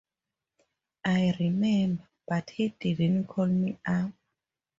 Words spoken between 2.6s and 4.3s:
didn't call me up.